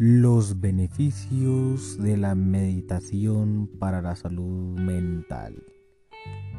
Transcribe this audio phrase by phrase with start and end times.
[0.00, 5.60] Los beneficios de la meditación para la salud mental.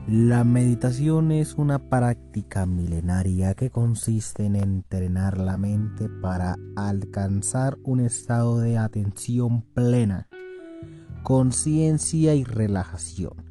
[0.10, 8.02] La meditación es una práctica milenaria que consiste en entrenar la mente para alcanzar un
[8.02, 10.28] estado de atención plena,
[11.24, 13.46] conciencia y relajación.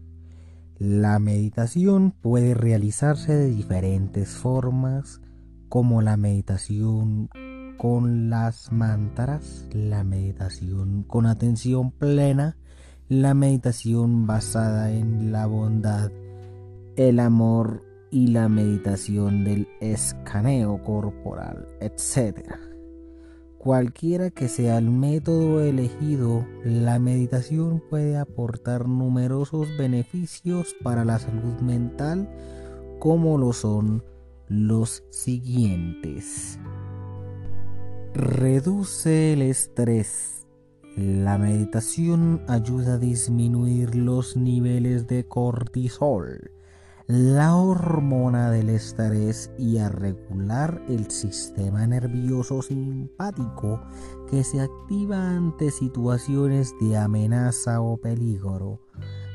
[0.77, 5.23] La meditación puede realizarse de diferentes formas,
[5.71, 7.31] como la meditación
[7.79, 12.59] con las mantras, la meditación con atención plena,
[13.09, 16.11] la meditación basada en la bondad,
[16.97, 22.51] el amor y la meditación del escaneo corporal, etc.
[23.59, 31.61] Cualquiera que sea el método elegido, la meditación puede aportar numerosos beneficios para la salud
[31.61, 32.29] mental,
[32.99, 34.03] como lo son
[34.49, 36.59] los siguientes.
[38.19, 40.45] Reduce el estrés.
[40.97, 46.51] La meditación ayuda a disminuir los niveles de cortisol,
[47.07, 53.81] la hormona del estrés y a regular el sistema nervioso simpático
[54.29, 58.81] que se activa ante situaciones de amenaza o peligro.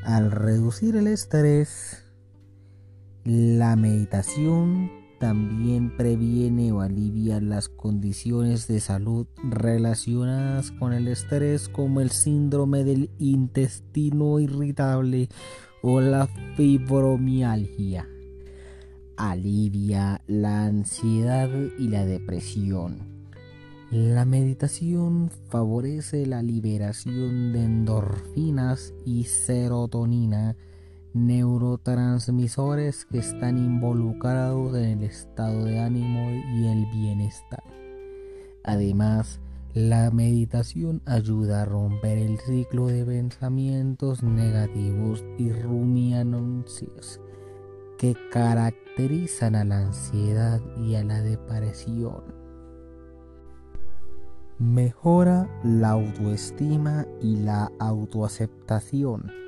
[0.04, 2.04] Al reducir el estrés,
[3.24, 12.02] la meditación también previene o alivia las condiciones de salud relacionadas con el estrés como
[12.02, 15.30] el síndrome del intestino irritable
[15.82, 18.08] o la fibromialgia.
[19.18, 23.14] Alivia la ansiedad y la depresión.
[23.92, 30.56] La meditación favorece la liberación de endorfinas y serotonina
[31.14, 37.64] neurotransmisores que están involucrados en el estado de ánimo y el bienestar.
[38.64, 39.40] Además,
[39.74, 47.20] la meditación ayuda a romper el ciclo de pensamientos negativos y rumiancias
[48.00, 52.24] que caracterizan a la ansiedad y a la depresión.
[54.58, 59.43] Mejora la autoestima y la autoaceptación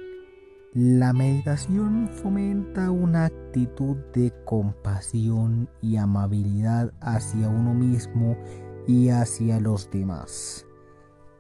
[0.76, 8.36] la meditación fomenta una actitud de compasión y amabilidad hacia uno mismo
[8.86, 10.66] y hacia los demás.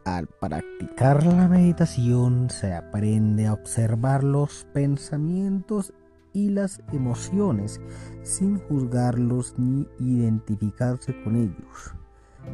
[0.05, 5.91] Al practicar la meditación se aprende a observar los pensamientos
[6.31, 7.81] y las emociones
[8.23, 11.93] sin juzgarlos ni identificarse con ellos.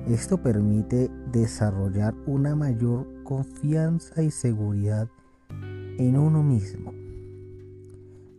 [0.07, 5.07] Esto permite desarrollar una mayor confianza y seguridad
[5.97, 6.93] en uno mismo.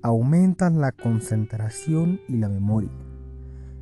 [0.02, 2.90] Aumentan la concentración y la memoria.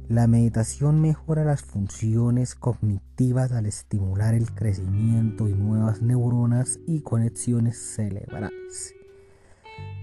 [0.08, 7.78] La meditación mejora las funciones cognitivas al estimular el crecimiento de nuevas neuronas y conexiones
[7.78, 8.94] cerebrales.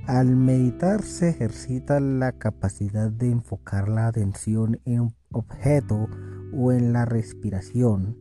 [0.08, 6.08] Al meditar se ejercita la capacidad de enfocar la atención en un objeto
[6.54, 8.18] o en la respiración,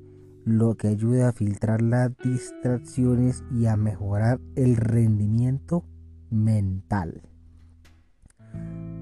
[0.47, 5.85] lo que ayuda a filtrar las distracciones y a mejorar el rendimiento
[6.31, 7.21] mental.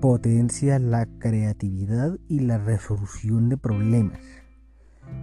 [0.00, 4.21] Potencia la creatividad y la resolución de problemas.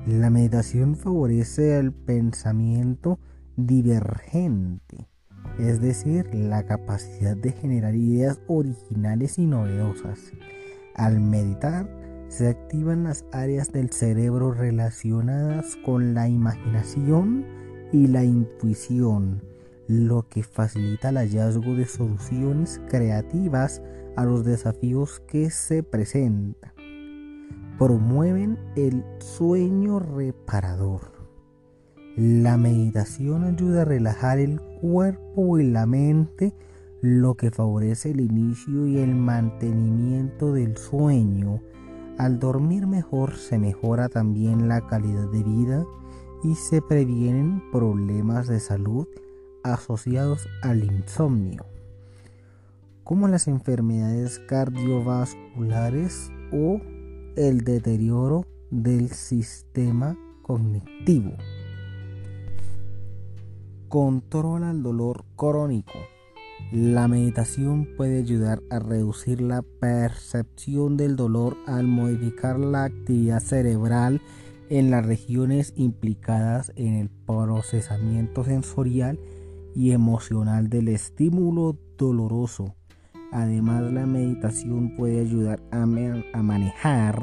[0.06, 3.20] La meditación favorece el pensamiento
[3.58, 5.10] divergente,
[5.58, 10.20] es decir, la capacidad de generar ideas originales y novedosas.
[10.94, 12.01] Al meditar,
[12.32, 17.46] se activan las áreas del cerebro relacionadas con la imaginación
[17.92, 19.44] y la intuición,
[19.88, 23.82] lo que facilita el hallazgo de soluciones creativas
[24.16, 26.72] a los desafíos que se presentan.
[27.78, 31.12] Promueven el sueño reparador.
[32.16, 36.54] La meditación ayuda a relajar el cuerpo y la mente,
[37.02, 41.62] lo que favorece el inicio y el mantenimiento del sueño
[42.18, 45.86] al dormir mejor se mejora también la calidad de vida
[46.44, 49.08] y se previenen problemas de salud
[49.64, 51.66] asociados al insomnio,
[53.04, 56.80] como las enfermedades cardiovasculares o
[57.36, 61.32] el deterioro del sistema cognitivo.
[63.88, 66.00] Controla el dolor crónico.
[66.72, 74.22] La meditación puede ayudar a reducir la percepción del dolor al modificar la actividad cerebral
[74.70, 79.20] en las regiones implicadas en el procesamiento sensorial
[79.76, 82.76] y emocional del estímulo doloroso.
[83.34, 87.22] Además, la meditación puede ayudar a, manejar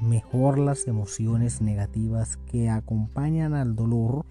[0.00, 4.24] mejor las emociones negativas que acompañan al dolor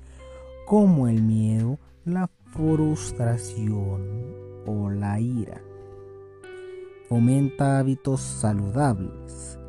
[0.65, 4.01] como el miedo, la frustración
[4.65, 5.61] o la ira.
[7.07, 9.59] Fomenta hábitos saludables.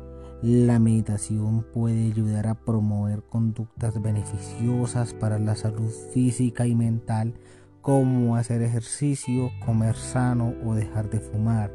[0.41, 7.35] La meditación puede ayudar a promover conductas beneficiosas para la salud física y mental
[7.81, 11.71] como hacer ejercicio, comer sano o dejar de fumar.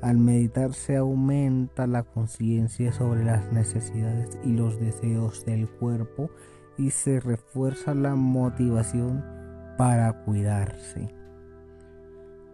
[0.00, 6.30] Al meditar se aumenta la conciencia sobre las necesidades y los deseos del cuerpo
[6.78, 9.39] y se refuerza la motivación
[9.80, 11.08] para cuidarse.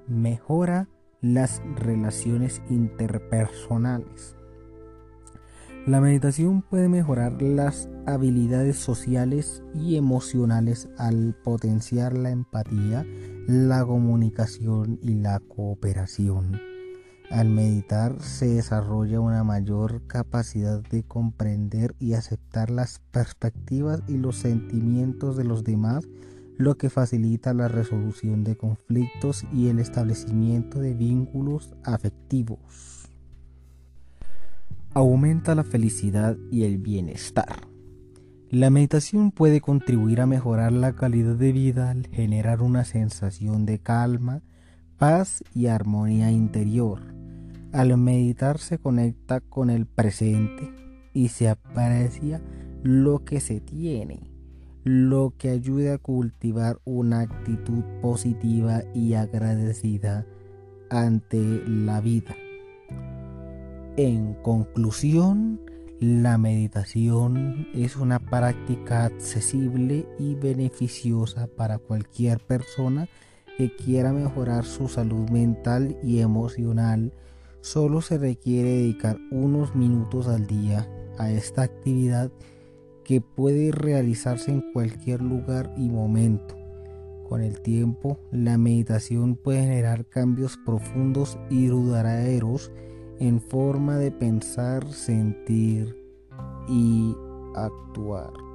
[0.07, 0.89] Mejora
[1.21, 4.37] las relaciones interpersonales.
[5.89, 13.05] La meditación puede mejorar las habilidades sociales y emocionales al potenciar la empatía,
[13.49, 16.61] la comunicación y la cooperación.
[17.33, 24.37] Al meditar se desarrolla una mayor capacidad de comprender y aceptar las perspectivas y los
[24.37, 26.07] sentimientos de los demás,
[26.59, 33.07] lo que facilita la resolución de conflictos y el establecimiento de vínculos afectivos
[34.97, 37.69] aumenta la felicidad y el bienestar.
[38.49, 43.79] La meditación puede contribuir a mejorar la calidad de vida al generar una sensación de
[43.79, 44.41] calma,
[44.97, 47.03] paz y armonía interior.
[47.73, 50.73] Al meditar se conecta con el presente
[51.13, 52.41] y se aprecia
[52.83, 54.31] lo que se tiene,
[54.87, 60.25] lo que ayuda a cultivar una actitud positiva y agradecida
[60.91, 62.37] ante la vida.
[63.97, 65.61] En conclusión,
[65.99, 73.09] la meditación es una práctica accesible y beneficiosa para cualquier persona
[73.59, 77.13] que quiera mejorar su salud mental y emocional.
[77.61, 80.89] Solo se requiere dedicar unos minutos al día
[81.19, 82.31] a esta actividad
[83.07, 86.57] que puede realizarse en cualquier lugar y momento.
[87.29, 92.73] Con el tiempo, la meditación puede generar cambios profundos y duraderos
[93.21, 95.97] en forma de pensar, sentir
[96.69, 97.15] y
[97.55, 98.46] actuar.